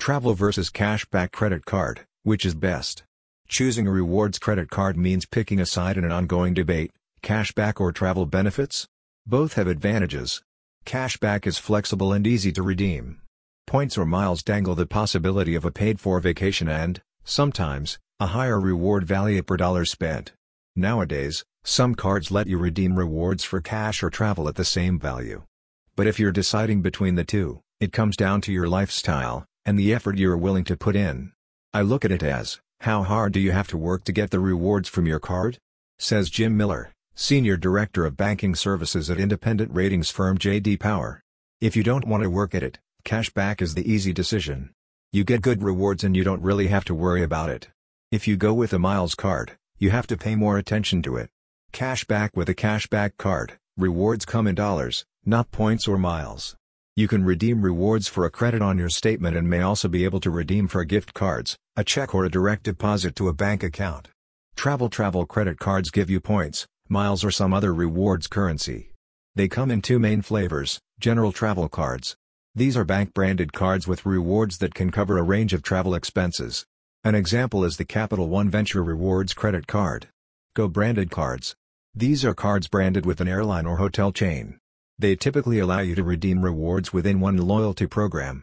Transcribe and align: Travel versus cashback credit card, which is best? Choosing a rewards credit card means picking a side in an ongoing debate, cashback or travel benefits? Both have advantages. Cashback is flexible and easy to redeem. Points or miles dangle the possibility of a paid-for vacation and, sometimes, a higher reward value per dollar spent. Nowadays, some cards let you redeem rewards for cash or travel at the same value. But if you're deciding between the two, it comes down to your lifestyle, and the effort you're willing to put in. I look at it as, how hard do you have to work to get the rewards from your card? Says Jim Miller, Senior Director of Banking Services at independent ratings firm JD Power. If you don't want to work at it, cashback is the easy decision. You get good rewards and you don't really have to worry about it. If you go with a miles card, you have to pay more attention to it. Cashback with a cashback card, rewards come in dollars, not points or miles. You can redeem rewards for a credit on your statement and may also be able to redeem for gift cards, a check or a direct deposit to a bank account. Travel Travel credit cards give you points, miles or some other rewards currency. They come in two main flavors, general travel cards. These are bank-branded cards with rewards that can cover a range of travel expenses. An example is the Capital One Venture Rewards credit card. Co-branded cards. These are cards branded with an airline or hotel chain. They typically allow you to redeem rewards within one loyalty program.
Travel 0.00 0.32
versus 0.32 0.70
cashback 0.70 1.30
credit 1.30 1.66
card, 1.66 2.06
which 2.22 2.46
is 2.46 2.54
best? 2.54 3.02
Choosing 3.48 3.86
a 3.86 3.90
rewards 3.90 4.38
credit 4.38 4.70
card 4.70 4.96
means 4.96 5.26
picking 5.26 5.60
a 5.60 5.66
side 5.66 5.98
in 5.98 6.04
an 6.04 6.10
ongoing 6.10 6.54
debate, 6.54 6.90
cashback 7.22 7.78
or 7.78 7.92
travel 7.92 8.24
benefits? 8.24 8.88
Both 9.26 9.52
have 9.54 9.66
advantages. 9.66 10.40
Cashback 10.86 11.46
is 11.46 11.58
flexible 11.58 12.14
and 12.14 12.26
easy 12.26 12.50
to 12.52 12.62
redeem. 12.62 13.20
Points 13.66 13.98
or 13.98 14.06
miles 14.06 14.42
dangle 14.42 14.74
the 14.74 14.86
possibility 14.86 15.54
of 15.54 15.66
a 15.66 15.70
paid-for 15.70 16.18
vacation 16.18 16.66
and, 16.66 17.02
sometimes, 17.24 17.98
a 18.18 18.28
higher 18.28 18.58
reward 18.58 19.04
value 19.04 19.42
per 19.42 19.58
dollar 19.58 19.84
spent. 19.84 20.32
Nowadays, 20.74 21.44
some 21.62 21.94
cards 21.94 22.30
let 22.30 22.46
you 22.46 22.56
redeem 22.56 22.98
rewards 22.98 23.44
for 23.44 23.60
cash 23.60 24.02
or 24.02 24.08
travel 24.08 24.48
at 24.48 24.54
the 24.54 24.64
same 24.64 24.98
value. 24.98 25.42
But 25.94 26.06
if 26.06 26.18
you're 26.18 26.32
deciding 26.32 26.80
between 26.80 27.16
the 27.16 27.24
two, 27.24 27.60
it 27.80 27.92
comes 27.92 28.16
down 28.16 28.40
to 28.42 28.52
your 28.52 28.66
lifestyle, 28.66 29.44
and 29.64 29.78
the 29.78 29.92
effort 29.92 30.18
you're 30.18 30.36
willing 30.36 30.64
to 30.64 30.76
put 30.76 30.96
in. 30.96 31.32
I 31.72 31.82
look 31.82 32.04
at 32.04 32.12
it 32.12 32.22
as, 32.22 32.60
how 32.80 33.02
hard 33.02 33.32
do 33.32 33.40
you 33.40 33.52
have 33.52 33.68
to 33.68 33.76
work 33.76 34.04
to 34.04 34.12
get 34.12 34.30
the 34.30 34.40
rewards 34.40 34.88
from 34.88 35.06
your 35.06 35.20
card? 35.20 35.58
Says 35.98 36.30
Jim 36.30 36.56
Miller, 36.56 36.92
Senior 37.14 37.56
Director 37.56 38.06
of 38.06 38.16
Banking 38.16 38.54
Services 38.54 39.10
at 39.10 39.20
independent 39.20 39.72
ratings 39.74 40.10
firm 40.10 40.38
JD 40.38 40.80
Power. 40.80 41.20
If 41.60 41.76
you 41.76 41.82
don't 41.82 42.06
want 42.06 42.22
to 42.22 42.30
work 42.30 42.54
at 42.54 42.62
it, 42.62 42.78
cashback 43.04 43.60
is 43.60 43.74
the 43.74 43.90
easy 43.90 44.12
decision. 44.12 44.70
You 45.12 45.24
get 45.24 45.42
good 45.42 45.62
rewards 45.62 46.04
and 46.04 46.16
you 46.16 46.24
don't 46.24 46.42
really 46.42 46.68
have 46.68 46.84
to 46.86 46.94
worry 46.94 47.22
about 47.22 47.50
it. 47.50 47.68
If 48.10 48.26
you 48.26 48.36
go 48.36 48.54
with 48.54 48.72
a 48.72 48.78
miles 48.78 49.14
card, 49.14 49.58
you 49.78 49.90
have 49.90 50.06
to 50.06 50.16
pay 50.16 50.34
more 50.34 50.56
attention 50.56 51.02
to 51.02 51.16
it. 51.16 51.28
Cashback 51.72 52.30
with 52.34 52.48
a 52.48 52.54
cashback 52.54 53.18
card, 53.18 53.58
rewards 53.76 54.24
come 54.24 54.46
in 54.46 54.54
dollars, 54.54 55.04
not 55.24 55.50
points 55.50 55.86
or 55.86 55.98
miles. 55.98 56.56
You 57.00 57.08
can 57.08 57.24
redeem 57.24 57.62
rewards 57.62 58.08
for 58.08 58.26
a 58.26 58.30
credit 58.30 58.60
on 58.60 58.76
your 58.76 58.90
statement 58.90 59.34
and 59.34 59.48
may 59.48 59.62
also 59.62 59.88
be 59.88 60.04
able 60.04 60.20
to 60.20 60.30
redeem 60.30 60.68
for 60.68 60.84
gift 60.84 61.14
cards, 61.14 61.56
a 61.74 61.82
check 61.82 62.14
or 62.14 62.26
a 62.26 62.30
direct 62.30 62.64
deposit 62.64 63.16
to 63.16 63.28
a 63.28 63.32
bank 63.32 63.62
account. 63.62 64.08
Travel 64.54 64.90
Travel 64.90 65.24
credit 65.24 65.58
cards 65.58 65.90
give 65.90 66.10
you 66.10 66.20
points, 66.20 66.66
miles 66.90 67.24
or 67.24 67.30
some 67.30 67.54
other 67.54 67.72
rewards 67.72 68.26
currency. 68.26 68.90
They 69.34 69.48
come 69.48 69.70
in 69.70 69.80
two 69.80 69.98
main 69.98 70.20
flavors, 70.20 70.78
general 70.98 71.32
travel 71.32 71.70
cards. 71.70 72.16
These 72.54 72.76
are 72.76 72.84
bank-branded 72.84 73.54
cards 73.54 73.88
with 73.88 74.04
rewards 74.04 74.58
that 74.58 74.74
can 74.74 74.90
cover 74.90 75.16
a 75.16 75.22
range 75.22 75.54
of 75.54 75.62
travel 75.62 75.94
expenses. 75.94 76.66
An 77.02 77.14
example 77.14 77.64
is 77.64 77.78
the 77.78 77.86
Capital 77.86 78.28
One 78.28 78.50
Venture 78.50 78.84
Rewards 78.84 79.32
credit 79.32 79.66
card. 79.66 80.08
Co-branded 80.54 81.10
cards. 81.10 81.56
These 81.94 82.26
are 82.26 82.34
cards 82.34 82.68
branded 82.68 83.06
with 83.06 83.22
an 83.22 83.28
airline 83.28 83.64
or 83.64 83.78
hotel 83.78 84.12
chain. 84.12 84.59
They 85.00 85.16
typically 85.16 85.58
allow 85.60 85.80
you 85.80 85.94
to 85.94 86.04
redeem 86.04 86.44
rewards 86.44 86.92
within 86.92 87.20
one 87.20 87.38
loyalty 87.38 87.86
program. 87.86 88.38